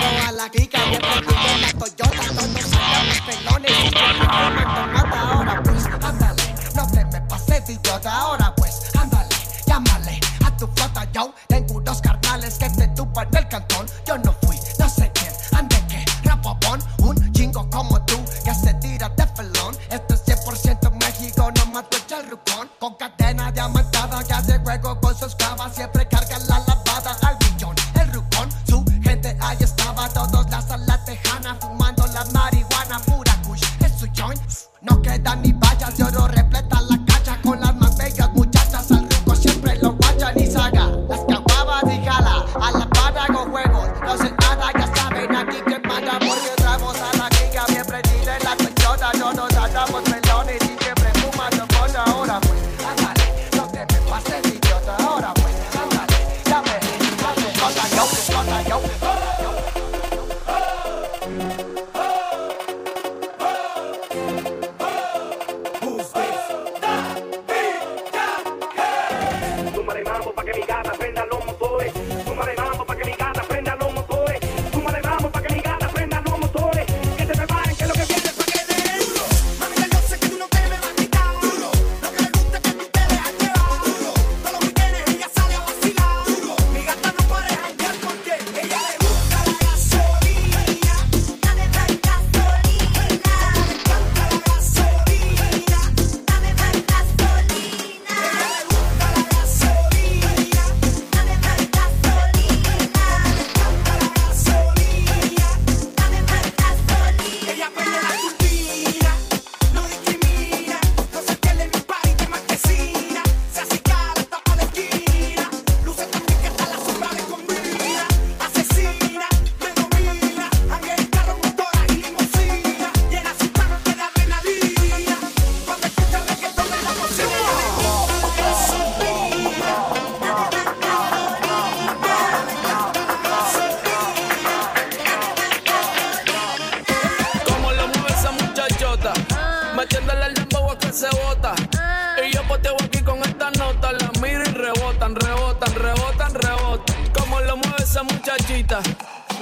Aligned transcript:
A 0.00 0.32
la 0.32 0.48
giga, 0.50 0.84
bien 0.84 1.00
prendido 1.00 1.48
en 1.54 1.60
la 1.62 1.72
Toyota. 1.72 2.06
Todos 2.06 2.70
sacan 2.70 3.08
los 3.08 3.20
pelones 3.22 3.70
y 3.70 3.90
yo 3.90 4.50
me 4.50 4.64
mata 4.92 5.20
ahora, 5.20 5.62
pues, 5.64 5.86
ándale. 5.86 6.54
No 6.74 6.90
te 6.90 7.04
me 7.04 7.20
pases 7.22 7.66
de 7.66 7.72
idiota 7.72 8.12
ahora, 8.12 8.54
pues, 8.56 8.74
ándale. 8.96 9.34
Llámale 9.66 10.20
a 10.46 10.56
tu 10.56 10.66
flota, 10.68 11.04
yo. 11.12 11.34
Tengo 11.48 11.74
unos 11.74 12.00
carnales 12.00 12.54
que 12.58 12.70
te 12.70 12.88
tupan 12.88 13.28
el 13.36 13.48
cantón. 13.48 13.86
Yo 14.06 14.18
no 14.18 14.37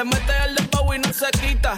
Le 0.00 0.06
mete 0.06 0.32
el 0.46 0.54
dembow 0.54 0.94
y 0.94 0.98
no 0.98 1.12
se 1.12 1.30
quita. 1.32 1.76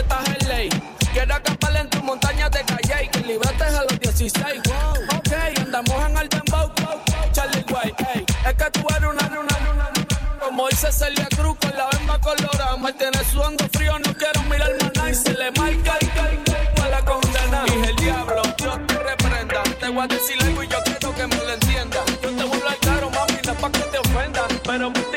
esta 0.00 0.18
es 0.38 0.48
ley. 0.48 0.68
Quiero 1.12 1.34
acampar 1.34 1.76
en 1.76 1.88
tus 1.90 2.02
montañas 2.02 2.50
de 2.50 2.62
calle 2.64 3.04
y 3.04 3.08
que 3.08 3.20
librates 3.20 3.74
a 3.74 3.82
los 3.82 4.00
16. 4.00 4.62
Wow, 4.64 5.18
ok, 5.18 5.32
andamos 5.60 6.08
en 6.08 6.16
el 6.16 6.28
dembow, 6.28 6.70
Charlie 7.32 7.64
White. 7.68 8.26
Es 8.46 8.54
que 8.54 8.70
tú 8.70 8.86
eres 8.96 9.10
una 9.10 9.28
luna, 9.28 9.56
luna. 9.66 9.90
Como 10.40 10.68
dice 10.68 10.90
Celia 10.92 11.28
Cruz 11.36 11.56
con 11.60 11.76
la 11.76 11.86
bamba 11.92 12.18
colorada. 12.20 12.76
Me 12.76 12.92
tiene 12.94 13.18
sudando 13.24 13.68
frío, 13.72 13.98
no 13.98 14.14
quiero 14.14 14.42
mirar 14.48 14.70
maná 14.80 15.10
y 15.10 15.14
se 15.14 15.32
le 15.34 15.50
marca 15.52 15.98
y 16.00 16.06
cae, 16.06 16.90
la 16.90 17.04
condena. 17.04 17.64
Dije 17.64 17.90
el 17.90 17.96
diablo, 17.96 18.42
Dios 18.56 18.78
te 18.86 18.94
reprenda. 18.94 19.62
Te 19.80 19.88
voy 19.88 20.04
a 20.04 20.06
decir 20.06 20.36
algo 20.42 20.62
y 20.62 20.68
yo 20.68 20.78
quiero 20.84 21.14
que 21.14 21.26
me 21.26 21.36
lo 21.36 21.52
entienda. 21.52 21.98
Yo 22.22 22.30
te 22.30 22.44
vuelvo 22.44 22.68
al 22.68 22.78
caro, 22.78 23.10
mami, 23.10 23.40
no 23.46 23.54
pa' 23.54 23.70
que 23.70 23.80
te 23.80 23.98
ofenda, 23.98 24.46
pero... 24.64 25.09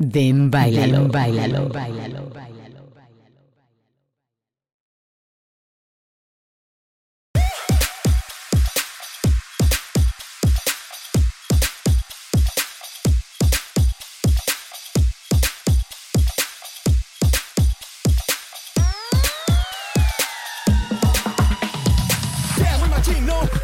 Ven, 0.00 0.48
bailalo, 0.48 1.08
bailalo, 1.08 1.68
bailalo, 1.70 2.30
bailalo. 2.30 2.78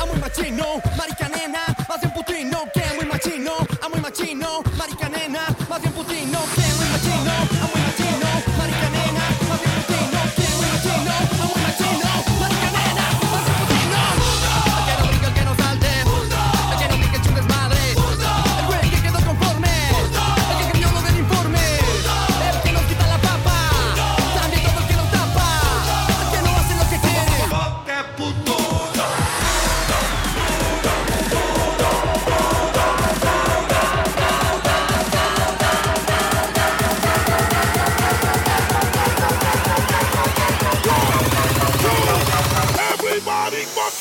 Muy 0.06 0.20
machino, 0.20 0.64
marica 0.96 1.28
nena, 1.28 1.60
más 1.88 2.00
bien 2.00 2.12
putino. 2.12 2.64
Que 2.74 2.82
muy 2.96 3.06
machino, 3.06 3.52
a 3.82 3.88
muy 3.88 4.00
machino, 4.00 4.62
marica 5.74 5.74
nena, 5.74 5.74
más 5.74 5.80
bien 5.80 5.92
putino. 5.92 6.38
Que 6.54 7.53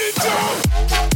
it 0.03 0.15
down. 0.15 1.12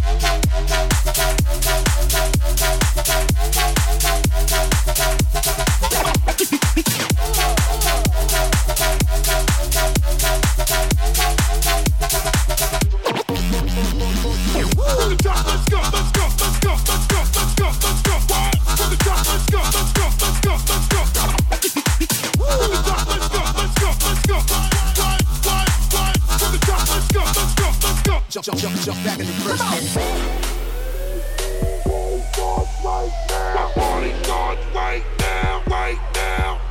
Jump, 28.38 28.60
jump, 28.60 28.60
jump, 28.60 28.76
jump 28.82 29.04
back 29.04 29.20
in 29.20 29.26
the 29.26 29.32
first 29.34 29.64
The 29.64 30.02
party 33.74 34.14
starts 34.22 34.62
right 34.76 35.04
now, 35.18 35.64
right 35.66 35.98
now. 36.14 36.62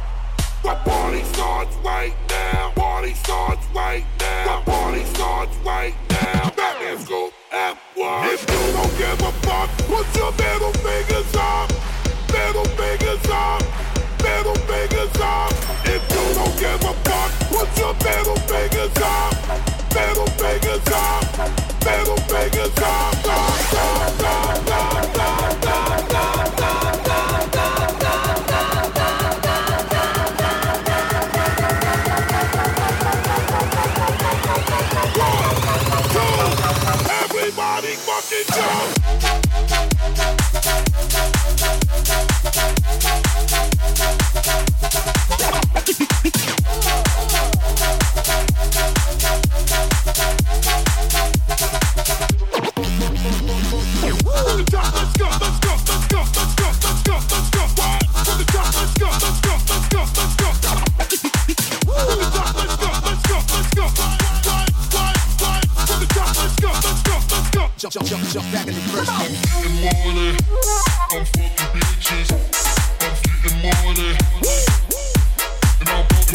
The 0.62 0.74
party 0.88 1.24
starts 1.24 1.74
right 1.84 2.14
now. 2.28 2.70
Party 2.76 3.14
starts 3.14 3.66
right 3.74 4.04
now. 4.20 4.60
The 4.60 4.70
party 4.70 5.04
starts 5.06 5.56
right 5.64 5.94
now. 6.08 6.50
Batman 6.50 6.98
School 7.00 7.32
at 7.50 7.76
one. 7.96 8.28
If 8.28 8.42
you 8.48 8.72
don't 8.72 8.96
give 8.96 9.20
a 9.22 9.32
fuck, 9.42 9.68
put 9.88 10.06
your 10.14 10.30
middle 10.38 10.72
fingers 10.72 11.34
up. 11.34 11.72
Middle 12.30 12.64
fingers 12.76 12.95
Jump, 67.88 68.04
jump, 68.04 68.08
jump, 68.08 68.32
jump 68.32 68.52
back 68.52 68.66
in 68.66 68.74
the 68.74 68.80
first 68.80 69.12
I'm 69.12 69.30
getting 69.62 69.78
money. 70.02 70.34
I'm 71.12 71.24
fucking 71.24 71.70
bitches. 71.70 72.34
I'm 72.34 73.14
getting 73.22 73.62
money. 73.62 74.10
And 75.78 75.88
I'm 75.94 76.02
fucking 76.10 76.34